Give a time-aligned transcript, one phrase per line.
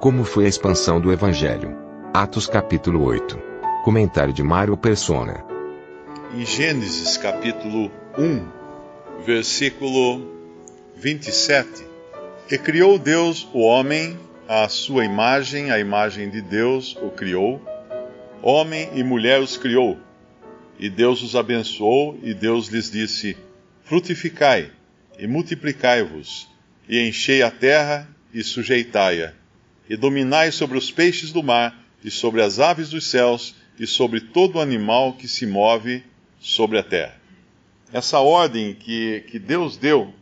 [0.00, 1.76] Como foi a expansão do evangelho?
[2.14, 3.36] Atos capítulo 8.
[3.82, 5.44] Comentário de Mário Persona.
[6.32, 10.24] Em Gênesis capítulo 1, versículo
[10.94, 11.84] 27,
[12.48, 14.16] e criou Deus o homem
[14.46, 17.60] à sua imagem, a imagem de Deus o criou,
[18.40, 19.98] homem e mulher os criou.
[20.78, 23.36] E Deus os abençoou, e Deus lhes disse:
[23.82, 24.70] Frutificai
[25.18, 26.48] e multiplicai-vos,
[26.88, 29.32] e enchei a terra e sujeitai-a,
[29.88, 34.20] e dominai sobre os peixes do mar, e sobre as aves dos céus, e sobre
[34.20, 36.04] todo animal que se move
[36.40, 37.16] sobre a terra.
[37.92, 40.12] Essa ordem que, que Deus deu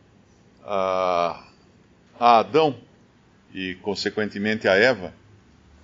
[0.65, 1.45] a,
[2.19, 2.77] a Adão
[3.53, 5.13] e, consequentemente, a Eva,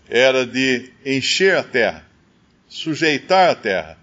[0.09, 2.07] era de encher a terra,
[2.69, 3.99] sujeitar a terra,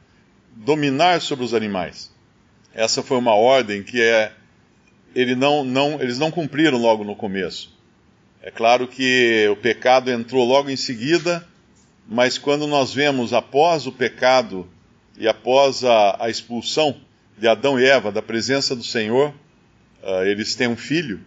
[0.55, 2.11] dominar sobre os animais.
[2.73, 4.31] Essa foi uma ordem que é,
[5.15, 7.78] ele não, não, eles não cumpriram logo no começo.
[8.41, 11.45] É claro que o pecado entrou logo em seguida,
[12.07, 14.67] mas quando nós vemos após o pecado
[15.17, 16.95] e após a, a expulsão
[17.37, 19.33] de Adão e Eva da presença do Senhor,
[20.01, 21.19] uh, eles têm um filho,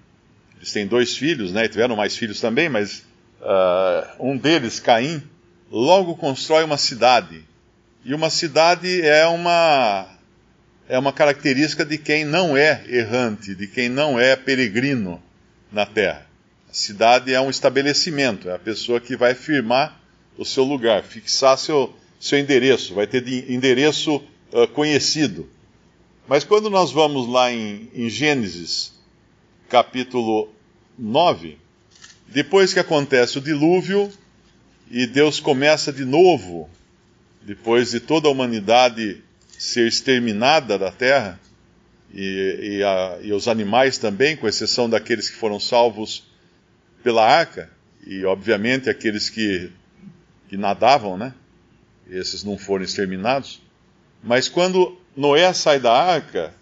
[0.57, 1.67] eles têm dois filhos, né?
[1.67, 3.05] E tiveram mais filhos também, mas
[3.41, 5.23] uh, um deles, Caim,
[5.71, 7.45] logo constrói uma cidade.
[8.05, 10.09] E uma cidade é uma
[10.89, 15.23] é uma característica de quem não é errante, de quem não é peregrino
[15.71, 16.32] na terra.
[16.73, 20.01] Cidade é um estabelecimento, é a pessoa que vai firmar
[20.39, 25.47] o seu lugar, fixar seu, seu endereço, vai ter de endereço uh, conhecido.
[26.27, 28.95] Mas quando nós vamos lá em, em Gênesis,
[29.69, 30.49] capítulo
[30.99, 31.59] 9,
[32.29, 34.11] depois que acontece o dilúvio
[34.91, 36.71] e Deus começa de novo,
[37.43, 39.23] depois de toda a humanidade
[39.59, 41.39] ser exterminada da terra,
[42.15, 46.32] e, e, a, e, os animais também, com exceção daqueles que foram salvos
[47.03, 47.71] pela arca,
[48.07, 49.71] e obviamente aqueles que,
[50.49, 51.35] que nadavam, né?
[52.09, 53.61] Esses não foram exterminados.
[54.23, 56.55] Mas quando Noé sai da arca,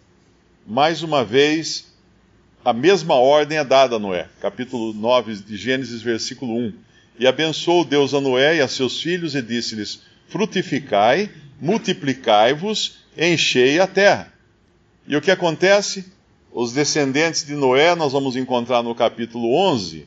[0.67, 1.93] mais uma vez,
[2.65, 4.29] a mesma ordem é dada a Noé.
[4.41, 6.73] Capítulo 9 de Gênesis, versículo 1.
[7.19, 11.31] E abençoou Deus a Noé e a seus filhos e disse-lhes: Frutificai
[11.61, 14.33] multiplicai-vos, enchei a terra.
[15.07, 16.11] E o que acontece?
[16.51, 20.07] Os descendentes de Noé, nós vamos encontrar no capítulo 11,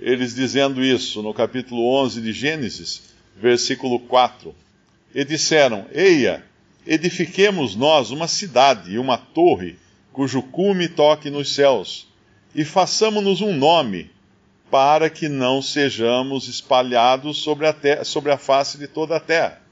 [0.00, 4.54] eles dizendo isso, no capítulo 11 de Gênesis, versículo 4.
[5.14, 6.44] E disseram: Eia,
[6.86, 9.76] edifiquemos nós uma cidade e uma torre,
[10.12, 12.06] cujo cume toque nos céus,
[12.54, 14.10] e façamos-nos um nome,
[14.70, 19.68] para que não sejamos espalhados sobre a, sobre a face de toda a terra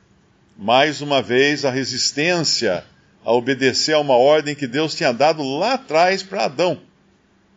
[0.58, 2.84] mais uma vez a resistência
[3.24, 6.80] a obedecer a uma ordem que Deus tinha dado lá atrás para Adão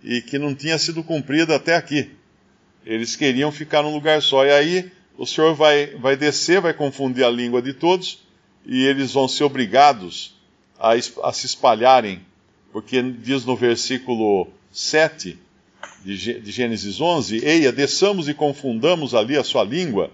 [0.04, 2.12] e que não tinha sido cumprida até aqui.
[2.86, 4.46] Eles queriam ficar num lugar só.
[4.46, 8.20] E aí o Senhor vai, vai descer, vai confundir a língua de todos
[8.66, 10.36] e eles vão ser obrigados
[10.80, 10.92] a,
[11.24, 12.22] a se espalharem,
[12.72, 15.38] porque diz no versículo 7
[16.04, 20.12] de, de Gênesis 11: Eia, desçamos e confundamos ali a sua língua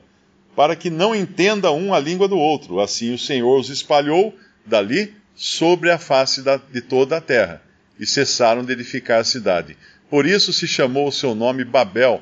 [0.55, 2.79] para que não entenda um a língua do outro.
[2.79, 4.33] Assim o Senhor os espalhou
[4.65, 7.61] dali sobre a face da, de toda a terra,
[7.99, 9.77] e cessaram de edificar a cidade.
[10.09, 12.21] Por isso se chamou o seu nome Babel,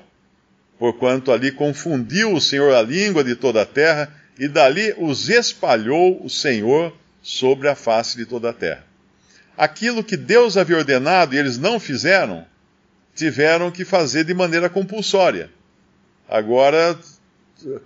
[0.84, 6.22] porquanto ali confundiu o Senhor a língua de toda a terra, e dali os espalhou
[6.22, 8.84] o Senhor sobre a face de toda a terra.
[9.58, 12.46] Aquilo que Deus havia ordenado e eles não fizeram,
[13.16, 15.50] tiveram que fazer de maneira compulsória.
[16.28, 17.00] Agora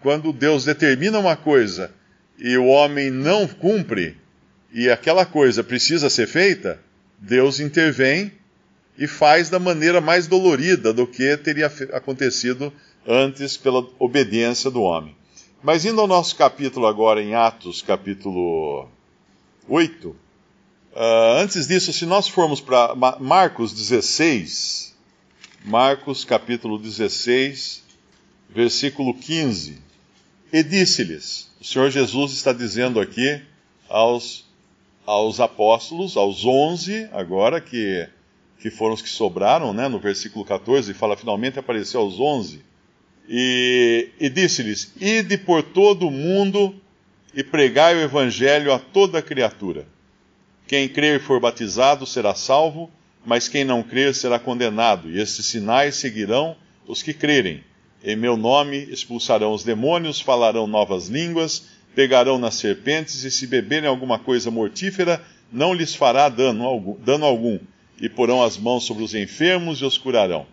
[0.02, 1.92] quando Deus determina uma coisa
[2.40, 4.18] e o homem não cumpre,
[4.74, 6.80] e aquela coisa precisa ser feita,
[7.20, 8.32] Deus intervém
[8.98, 12.74] e faz da maneira mais dolorida do que teria acontecido
[13.06, 15.16] antes pela obediência do homem.
[15.62, 18.88] Mas indo ao nosso capítulo agora em Atos, capítulo
[19.68, 20.16] 8, uh,
[20.96, 24.96] ah, antes disso, se nós formos para Marcos 16,
[25.64, 27.84] Marcos capítulo 16,
[28.50, 29.82] versículo 15.
[30.52, 33.42] E disse-lhes: O Senhor Jesus está dizendo aqui
[33.90, 34.46] aos,
[35.06, 38.08] aos apóstolos, aos onze, agora que
[38.60, 39.88] que foram os que sobraram, né?
[39.88, 42.62] no versículo 14, fala: finalmente apareceu aos onze.
[43.30, 46.76] E, e disse-lhes: Ide por todo o mundo
[47.34, 49.86] e pregai o evangelho a toda criatura.
[50.66, 52.90] Quem crer e for batizado será salvo,
[53.26, 55.10] mas quem não crer será condenado.
[55.10, 56.56] E estes sinais seguirão
[56.88, 57.64] os que crerem.
[58.04, 63.90] Em meu nome expulsarão os demônios, falarão novas línguas, pegarão nas serpentes, e se beberem
[63.90, 65.22] alguma coisa mortífera,
[65.52, 67.60] não lhes fará dano algum, dano algum,
[68.00, 70.46] e porão as mãos sobre os enfermos e os curarão.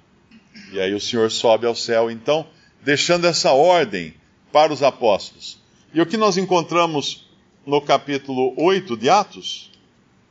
[0.73, 2.47] E aí o Senhor sobe ao céu, então,
[2.83, 4.15] deixando essa ordem
[4.53, 5.59] para os apóstolos.
[5.93, 7.27] E o que nós encontramos
[7.67, 9.71] no capítulo 8 de Atos,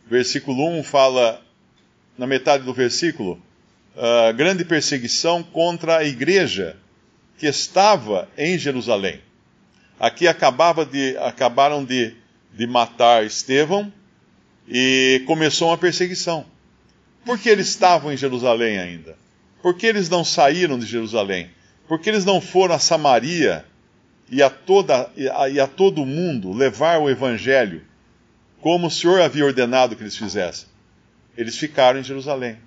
[0.05, 1.41] versículo 1 fala,
[2.17, 3.41] na metade do versículo,
[3.95, 6.77] uh, grande perseguição contra a igreja
[7.37, 9.21] que estava em Jerusalém.
[9.99, 12.15] Aqui acabava de, acabaram de,
[12.53, 13.91] de matar Estevão
[14.67, 16.45] e começou uma perseguição.
[17.25, 19.17] Por que eles estavam em Jerusalém ainda?
[19.61, 21.49] Por que eles não saíram de Jerusalém?
[21.87, 23.65] Por que eles não foram a Samaria
[24.29, 27.81] e a, toda, e a, e a todo mundo levar o evangelho
[28.61, 30.67] como o Senhor havia ordenado que eles fizessem?
[31.37, 32.57] Eles ficaram em Jerusalém.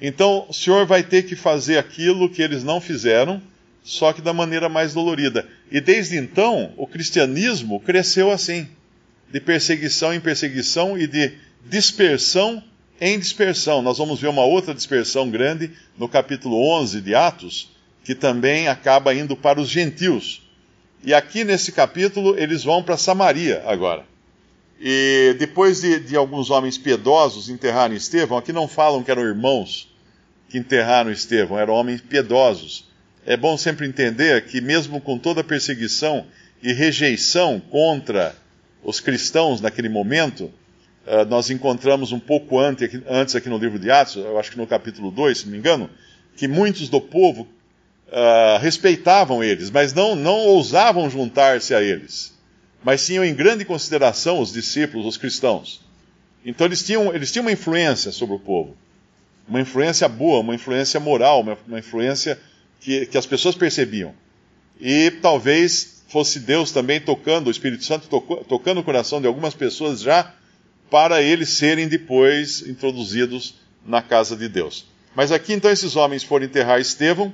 [0.00, 3.40] Então, o Senhor vai ter que fazer aquilo que eles não fizeram,
[3.82, 5.48] só que da maneira mais dolorida.
[5.70, 8.68] E desde então, o cristianismo cresceu assim,
[9.30, 11.32] de perseguição em perseguição e de
[11.64, 12.62] dispersão
[13.00, 13.82] em dispersão.
[13.82, 17.70] Nós vamos ver uma outra dispersão grande no capítulo 11 de Atos,
[18.04, 20.42] que também acaba indo para os gentios.
[21.04, 24.04] E aqui nesse capítulo eles vão para Samaria agora.
[24.80, 29.88] E depois de, de, alguns homens piedosos enterrarem Estevão, aqui não falam que eram irmãos
[30.48, 32.86] que enterraram Estevão, eram homens piedosos.
[33.24, 36.26] É bom sempre entender que, mesmo com toda a perseguição
[36.62, 38.36] e rejeição contra
[38.84, 40.52] os cristãos naquele momento,
[41.28, 44.66] nós encontramos um pouco antes, antes aqui no livro de Atos, eu acho que no
[44.66, 45.88] capítulo 2, se não me engano,
[46.36, 47.48] que muitos do povo
[48.08, 52.34] uh, respeitavam eles, mas não, não ousavam juntar-se a eles,
[52.82, 55.80] mas tinham em grande consideração os discípulos, os cristãos.
[56.44, 58.76] Então eles tinham, eles tinham uma influência sobre o povo,
[59.48, 62.38] uma influência boa, uma influência moral, uma, uma influência
[62.80, 64.14] que, que as pessoas percebiam.
[64.80, 69.54] E talvez fosse Deus também tocando, o Espírito Santo tocou, tocando o coração de algumas
[69.54, 70.32] pessoas já
[70.90, 74.86] para eles serem depois introduzidos na casa de Deus.
[75.14, 77.32] Mas aqui então esses homens foram enterrar Estevão,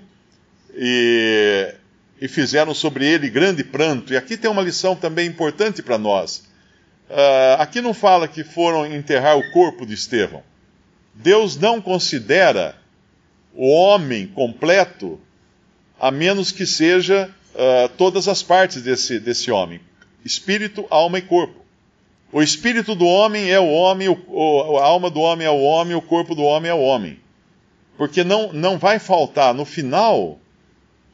[0.75, 1.75] e,
[2.21, 4.13] e fizeram sobre ele grande pranto.
[4.13, 6.45] E aqui tem uma lição também importante para nós.
[7.11, 10.43] Uh, aqui não fala que foram enterrar o corpo de Estevão.
[11.15, 12.77] Deus não considera
[13.55, 15.21] o homem completo
[16.01, 19.81] a menos que seja uh, todas as partes desse, desse homem:
[20.25, 21.62] espírito, alma e corpo.
[22.33, 25.61] O espírito do homem é o homem, o, o, a alma do homem é o
[25.61, 27.21] homem, o corpo do homem é o homem.
[27.99, 30.41] Porque não, não vai faltar no final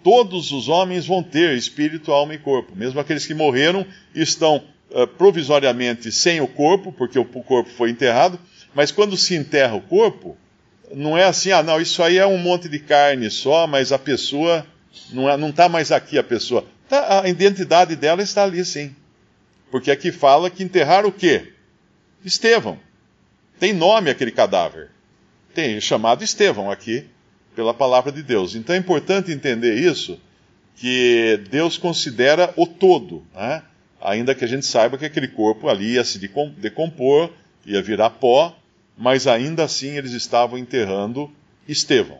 [0.02, 2.74] todos os homens vão ter espírito, alma e corpo.
[2.74, 3.84] Mesmo aqueles que morreram
[4.14, 8.38] estão uh, provisoriamente sem o corpo, porque o corpo foi enterrado,
[8.74, 10.36] mas quando se enterra o corpo,
[10.94, 13.98] não é assim, ah, não, isso aí é um monte de carne só, mas a
[13.98, 14.64] pessoa
[15.12, 16.64] não está é, mais aqui, a pessoa.
[16.88, 18.94] Tá, a identidade dela está ali, sim.
[19.70, 21.52] Porque aqui fala que enterraram o quê?
[22.24, 22.78] Estevão.
[23.58, 24.90] Tem nome aquele cadáver.
[25.54, 27.04] Tem chamado Estevão aqui
[27.54, 28.54] pela palavra de Deus.
[28.54, 30.20] Então é importante entender isso,
[30.76, 33.62] que Deus considera o todo, né?
[34.00, 36.18] ainda que a gente saiba que aquele corpo ali ia se
[36.56, 37.30] decompor,
[37.66, 38.56] ia virar pó,
[38.96, 41.30] mas ainda assim eles estavam enterrando
[41.66, 42.18] Estevão,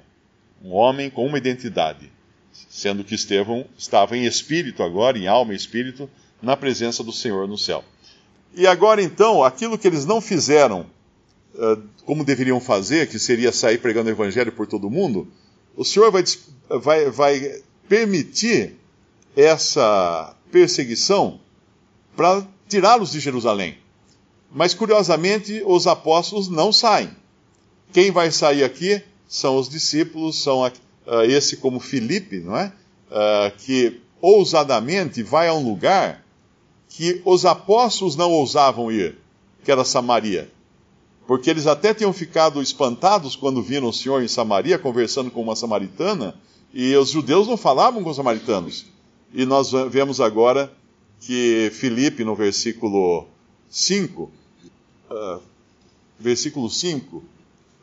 [0.62, 2.10] um homem com uma identidade,
[2.52, 7.46] sendo que Estevão estava em espírito agora, em alma e espírito, na presença do Senhor
[7.48, 7.84] no céu.
[8.54, 10.86] E agora então, aquilo que eles não fizeram
[12.04, 15.28] como deveriam fazer, que seria sair pregando o evangelho por todo mundo,
[15.76, 16.22] o Senhor vai,
[16.68, 18.76] vai, vai permitir
[19.36, 21.40] essa perseguição
[22.16, 23.78] para tirá-los de Jerusalém.
[24.50, 27.10] Mas curiosamente, os apóstolos não saem.
[27.92, 30.70] Quem vai sair aqui são os discípulos, são uh,
[31.28, 32.72] esse como Filipe, não é?
[33.10, 36.24] Uh, que ousadamente vai a um lugar
[36.88, 39.18] que os apóstolos não ousavam ir,
[39.64, 40.50] que era Samaria
[41.28, 45.54] porque eles até tinham ficado espantados quando viram o Senhor em Samaria conversando com uma
[45.54, 46.34] samaritana,
[46.72, 48.86] e os judeus não falavam com os samaritanos.
[49.34, 50.72] E nós vemos agora
[51.20, 53.26] que Filipe, no versículo
[53.68, 54.30] 5, uh,
[55.10, 55.40] ah,
[56.18, 57.22] versículo 5,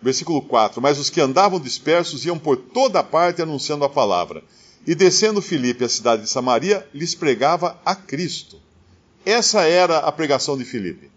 [0.01, 4.43] versículo 4, mas os que andavam dispersos iam por toda parte anunciando a palavra.
[4.87, 8.59] E descendo Filipe à cidade de Samaria, lhes pregava a Cristo.
[9.25, 11.09] Essa era a pregação de Filipe.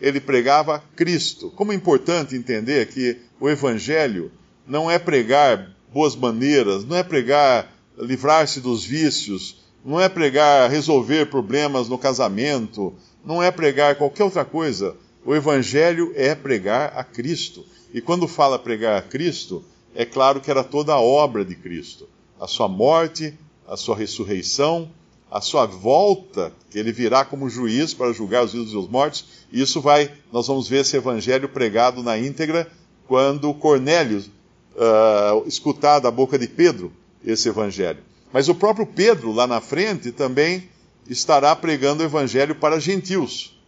[0.00, 1.50] ele pregava Cristo.
[1.56, 4.30] Como é importante entender que o Evangelho
[4.66, 11.26] não é pregar boas maneiras, não é pregar livrar-se dos vícios, não é pregar resolver
[11.26, 14.94] problemas no casamento, não é pregar qualquer outra coisa.
[15.24, 17.64] O Evangelho é pregar a Cristo.
[17.92, 19.64] E quando fala pregar a Cristo,
[19.94, 22.08] é claro que era toda a obra de Cristo.
[22.38, 23.34] A sua morte,
[23.66, 24.90] a sua ressurreição,
[25.30, 29.24] a sua volta, que ele virá como juiz para julgar os vivos e os mortos.
[29.52, 32.70] E isso vai, nós vamos ver esse evangelho pregado na íntegra
[33.06, 36.92] quando Cornélio uh, escutar da boca de Pedro
[37.24, 37.98] esse evangelho.
[38.32, 40.68] Mas o próprio Pedro, lá na frente, também
[41.08, 43.58] estará pregando o evangelho para gentios,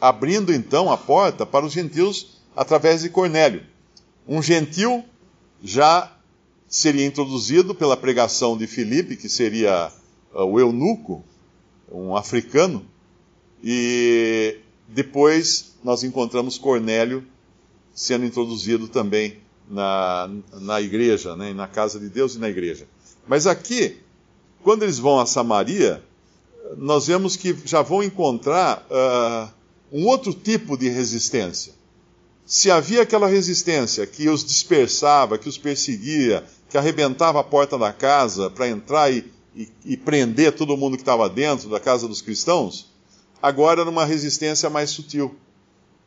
[0.00, 3.62] abrindo então a porta para os gentios através de Cornélio.
[4.26, 5.04] Um gentil
[5.62, 6.10] já
[6.66, 9.92] seria introduzido pela pregação de Filipe, que seria
[10.32, 11.24] o eunuco,
[11.90, 12.84] um africano,
[13.62, 14.58] e
[14.88, 17.24] depois nós encontramos Cornélio
[17.94, 22.86] sendo introduzido também na, na igreja, né, na casa de Deus e na igreja.
[23.26, 23.98] Mas aqui,
[24.62, 26.02] quando eles vão a Samaria,
[26.76, 29.52] nós vemos que já vão encontrar uh,
[29.92, 31.72] um outro tipo de resistência.
[32.44, 37.92] Se havia aquela resistência que os dispersava, que os perseguia, que arrebentava a porta da
[37.92, 42.22] casa para entrar e, e, e, prender todo mundo que estava dentro da casa dos
[42.22, 42.90] cristãos,
[43.42, 45.34] agora era uma resistência mais sutil.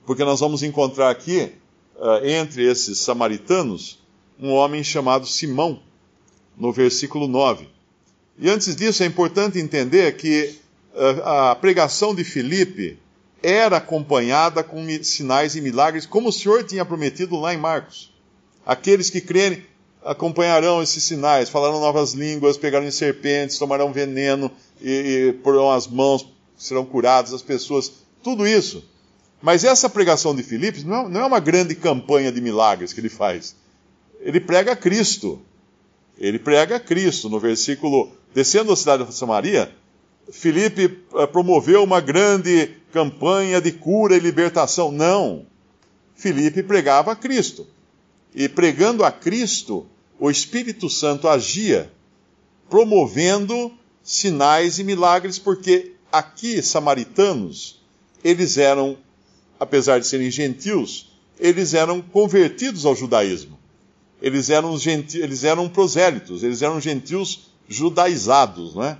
[0.05, 1.51] Porque nós vamos encontrar aqui,
[1.95, 3.99] uh, entre esses samaritanos,
[4.39, 5.81] um homem chamado Simão,
[6.57, 7.67] no versículo 9.
[8.37, 10.55] E antes disso, é importante entender que
[10.93, 12.97] uh, a pregação de Filipe
[13.41, 18.13] era acompanhada com sinais e milagres, como o Senhor tinha prometido lá em Marcos.
[18.65, 19.65] Aqueles que crerem
[20.05, 24.91] acompanharão esses sinais, falarão novas línguas, pegarão serpentes, tomarão veneno e,
[25.29, 27.91] e porão as mãos, serão curadas as pessoas.
[28.21, 28.83] Tudo isso.
[29.41, 32.99] Mas essa pregação de Filipos não, é, não é uma grande campanha de milagres que
[32.99, 33.55] ele faz.
[34.21, 35.41] Ele prega Cristo.
[36.17, 37.29] Ele prega Cristo.
[37.29, 39.69] No versículo, descendo a cidade de Samaria,
[40.31, 44.91] Filipe eh, promoveu uma grande campanha de cura e libertação.
[44.91, 45.45] Não.
[46.15, 47.67] Filipe pregava Cristo.
[48.35, 49.85] E pregando a Cristo,
[50.19, 51.91] o Espírito Santo agia,
[52.69, 53.71] promovendo
[54.01, 57.81] sinais e milagres, porque aqui, samaritanos,
[58.23, 58.97] eles eram,
[59.59, 63.59] apesar de serem gentios, eles eram convertidos ao judaísmo.
[64.21, 68.97] Eles eram, genti eles eram prosélitos, eles eram gentios judaizados, não é?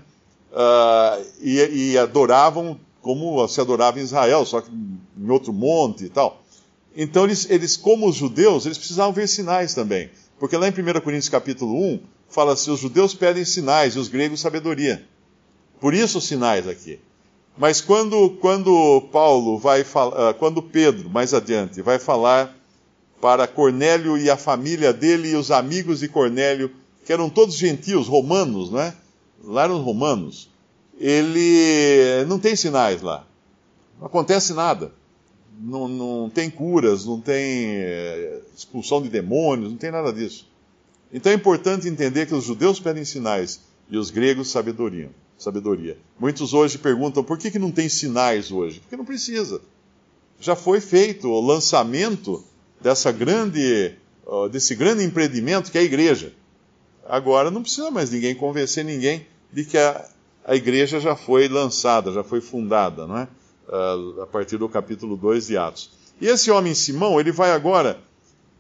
[0.52, 6.10] Uh, e, e adoravam como se adorava em Israel, só que em outro monte e
[6.10, 6.43] tal.
[6.96, 10.10] Então, eles, eles, como os judeus, eles precisavam ver sinais também.
[10.40, 14.08] Porque lá em 1 Coríntios capítulo 1, fala assim, os judeus pedem sinais e os
[14.08, 15.06] gregos sabedoria.
[15.80, 17.00] Por isso os sinais aqui.
[17.58, 22.56] Mas quando, quando Paulo vai falar, ah, quando Pedro, mais adiante, vai falar
[23.22, 26.72] para Cornélio e a família dele e os amigos de Cornélio,
[27.06, 28.94] que eram todos gentios, romanos, não é?
[29.44, 30.50] Lá eram romanos
[31.00, 33.26] ele não tem sinais lá.
[34.00, 34.92] Não acontece nada.
[35.60, 40.48] Não, não tem curas, não tem é, expulsão de demônios, não tem nada disso.
[41.12, 45.12] Então é importante entender que os judeus pedem sinais e os gregos sabedoria.
[45.38, 45.98] sabedoria.
[46.20, 48.80] Muitos hoje perguntam por que, que não tem sinais hoje?
[48.80, 49.62] Porque não precisa.
[50.40, 52.44] Já foi feito o lançamento
[52.82, 53.94] dessa grande,
[54.52, 56.34] desse grande empreendimento que é a igreja.
[57.08, 60.10] Agora não precisa mais ninguém convencer ninguém de que a,
[60.46, 63.28] a igreja já foi lançada, já foi fundada, não é?
[63.68, 65.90] Uh, a partir do capítulo 2 de Atos.
[66.20, 68.00] E esse homem Simão, ele vai agora,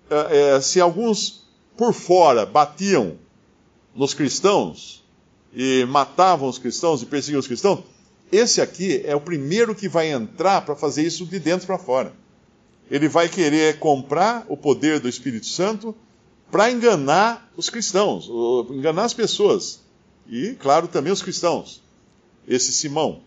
[0.10, 1.44] uh, uh, se alguns
[1.76, 3.18] por fora batiam
[3.94, 5.04] nos cristãos
[5.54, 7.84] e matavam os cristãos e perseguiam os cristãos,
[8.32, 12.14] esse aqui é o primeiro que vai entrar para fazer isso de dentro para fora.
[12.90, 15.96] Ele vai querer comprar o poder do Espírito Santo
[16.50, 18.30] para enganar os cristãos,
[18.72, 19.82] enganar as pessoas.
[20.28, 21.82] E, claro, também os cristãos.
[22.48, 23.22] Esse Simão.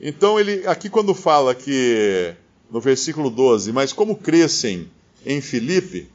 [0.00, 2.34] Então, ele aqui quando fala que,
[2.70, 4.88] no versículo 12, mas como crescem
[5.26, 6.08] em Filipe,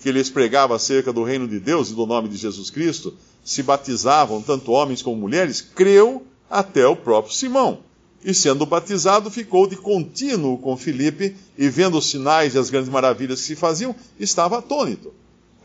[0.00, 3.14] que lhes pregava acerca do reino de Deus e do nome de Jesus Cristo,
[3.44, 7.80] se batizavam tanto homens como mulheres, creu até o próprio Simão.
[8.24, 12.90] E sendo batizado, ficou de contínuo com Filipe, e vendo os sinais e as grandes
[12.90, 15.14] maravilhas que se faziam, estava atônito.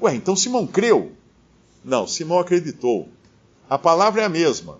[0.01, 1.11] Ué, então Simão creu?
[1.83, 3.09] Não, Simão acreditou.
[3.69, 4.77] A palavra é a mesma.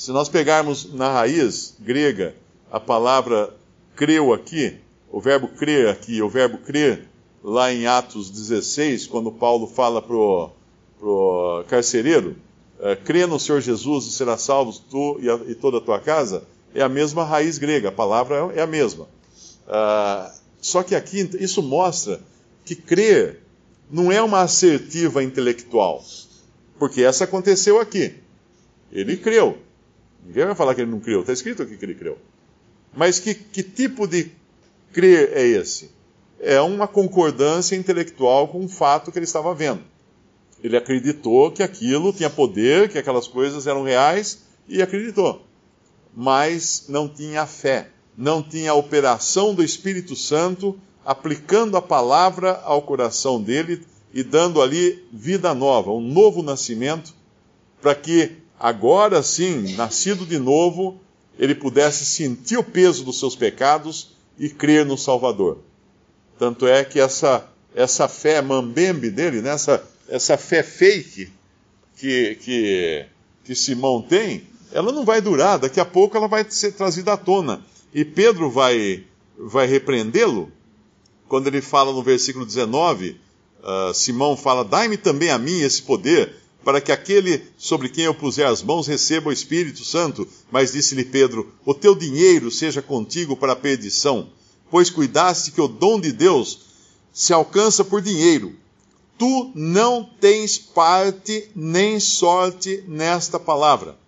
[0.00, 2.34] Se nós pegarmos na raiz grega
[2.72, 3.54] a palavra
[3.94, 4.78] creu aqui,
[5.12, 7.06] o verbo crer aqui, o verbo crer
[7.44, 12.34] lá em Atos 16, quando Paulo fala para o carcereiro,
[12.80, 16.00] é, crê no Senhor Jesus e será salvo tu e, a, e, toda a tua
[16.00, 19.04] casa, é a mesma raiz grega, a palavra é a mesma.
[19.04, 22.22] Uh, só que aqui isso mostra
[22.64, 23.42] que crer
[23.90, 26.02] não é uma assertiva intelectual,
[26.78, 28.14] porque essa aconteceu aqui.
[28.90, 29.58] Ele creu.
[30.24, 32.18] Ninguém vai falar que ele não creu, está escrito aqui que ele creu.
[32.94, 34.30] Mas que, que tipo de
[34.92, 35.90] crer é esse?
[36.38, 39.82] É uma concordância intelectual com o fato que ele estava vendo.
[40.62, 45.46] Ele acreditou que aquilo tinha poder, que aquelas coisas eram reais e acreditou.
[46.14, 52.82] Mas não tinha fé, não tinha a operação do Espírito Santo aplicando a palavra ao
[52.82, 57.14] coração dele e dando ali vida nova, um novo nascimento,
[57.80, 61.00] para que agora sim, nascido de novo,
[61.38, 65.58] ele pudesse sentir o peso dos seus pecados e crer no Salvador.
[66.38, 71.32] Tanto é que essa, essa fé mambembe dele, né, essa, essa fé fake
[71.96, 73.06] que, que,
[73.44, 77.16] que Simão tem, ela não vai durar, daqui a pouco ela vai ser trazida à
[77.16, 77.64] tona.
[77.92, 79.04] E Pedro vai,
[79.38, 80.52] vai repreendê-lo,
[81.28, 83.16] quando ele fala no versículo 19, uh,
[83.62, 88.14] ah, Simão fala: Dai-me também a mim esse poder, para que aquele sobre quem eu
[88.14, 90.26] puser as mãos receba o Espírito Santo.
[90.50, 94.28] Mas disse-lhe Pedro: O teu dinheiro seja contigo para a perdição,
[94.70, 96.60] pois cuidaste que o dom de Deus
[97.12, 98.54] se alcança por dinheiro.
[99.18, 103.98] Tu não tens parte nem sorte nesta palavra.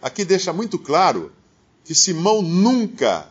[0.00, 1.32] Aqui deixa muito claro
[1.84, 3.30] que Simão nunca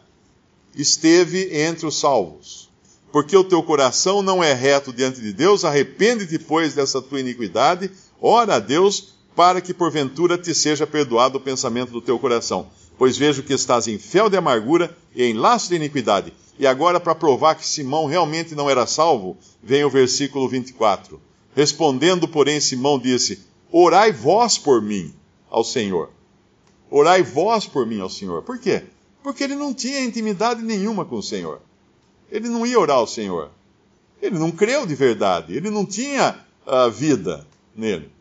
[0.76, 2.72] esteve entre os salvos
[3.12, 7.92] porque o teu coração não é reto diante de Deus, arrepende-te, pois, dessa tua iniquidade,
[8.22, 12.68] ora a Deus, para que porventura te seja perdoado o pensamento do teu coração.
[12.98, 16.32] Pois vejo que estás em fel de amargura e em laço de iniquidade.
[16.60, 21.20] E agora, para provar que Simão realmente não era salvo, vem o versículo 24.
[21.56, 23.40] Respondendo, porém, Simão disse:
[23.72, 25.14] Orai vós por mim
[25.50, 26.12] ao Senhor.
[26.90, 28.44] Orai vós por mim ao Senhor.
[28.44, 28.84] Por quê?
[29.24, 31.62] Porque ele não tinha intimidade nenhuma com o Senhor
[32.32, 33.52] ele não ia orar ao Senhor.
[34.22, 38.12] Ele não creu de verdade, ele não tinha uh, vida nele.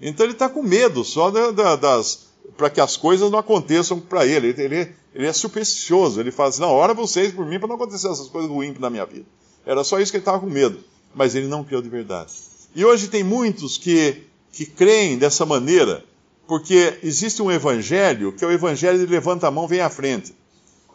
[0.00, 2.28] Então ele está com medo só da, da, das.
[2.56, 4.54] para que as coisas não aconteçam para ele.
[4.56, 4.94] ele.
[5.14, 8.28] Ele é supersticioso, ele fala assim: não, ora vocês por mim para não acontecer essas
[8.28, 9.26] coisas ruins na minha vida.
[9.66, 10.78] Era só isso que ele estava com medo.
[11.14, 12.32] Mas ele não creu de verdade.
[12.74, 16.04] E hoje tem muitos que, que creem dessa maneira,
[16.46, 20.34] porque existe um evangelho que é o evangelho de levanta a mão, vem à frente.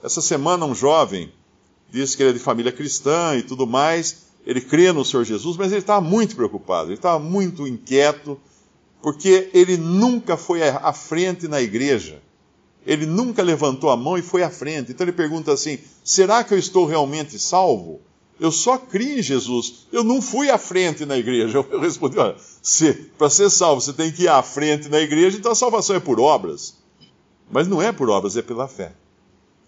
[0.04, 1.32] Essa semana um jovem
[1.89, 5.56] disse que ele é de família cristã e tudo mais, ele crê no Senhor Jesus,
[5.58, 8.40] mas ele estava muito preocupado, ele estava muito inquieto,
[9.02, 12.22] porque ele nunca foi à frente na igreja.
[12.86, 14.92] Ele nunca levantou a mão e foi à frente.
[14.92, 18.02] Então ele pergunta assim: será que eu estou realmente salvo?
[18.40, 19.88] Eu só criei em Jesus.
[19.92, 21.60] Eu não fui à frente na igreja.
[21.72, 22.36] Eu respondi: olha,
[23.18, 26.00] para ser salvo você tem que ir à frente na igreja, então a salvação é
[26.00, 26.76] por obras.
[27.50, 28.94] Mas não é por obras, é pela fé.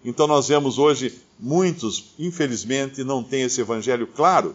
[0.04, 4.54] Então nós vemos hoje muitos, infelizmente, não têm esse evangelho claro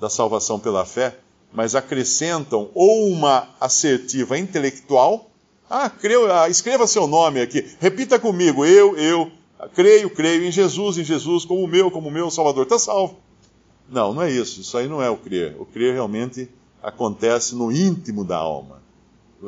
[0.00, 1.16] da salvação pela fé,
[1.52, 5.30] mas acrescentam ou uma assertiva intelectual.
[5.70, 5.90] Ah,
[6.32, 9.30] ah, escreva seu nome aqui, repita comigo, eu, eu,
[9.74, 13.18] creio, creio em Jesus, em Jesus, como meu, como meu Salvador, está salvo.
[13.88, 15.56] Não, não é isso, isso aí não é o crer.
[15.58, 16.48] O crer realmente
[16.82, 18.82] acontece no íntimo da alma.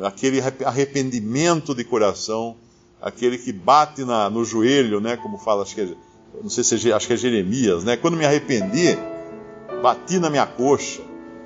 [0.03, 2.57] Aquele arrependimento de coração
[3.01, 5.17] aquele que bate na, no joelho, né?
[5.17, 5.89] Como fala, acho que é,
[6.43, 7.97] não sei se é, acho que é Jeremias, né?
[7.97, 8.99] Quando me arrependi,
[9.87, 11.01] bati na minha coxa,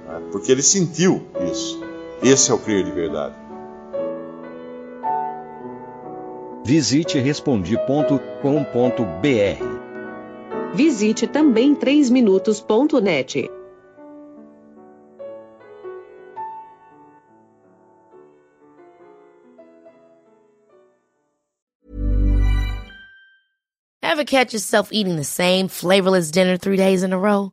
[0.09, 0.23] né?
[0.33, 1.21] porque ele sentiu
[1.53, 1.79] isso.
[2.23, 3.35] Esse é o crer de verdade.
[6.65, 8.15] Visite respondi.com.br.
[10.73, 13.51] Visite também 3minutos.net.
[24.03, 27.53] Ever catch yourself eating the same flavorless dinner three days in a row?